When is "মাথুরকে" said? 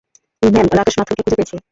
0.97-1.23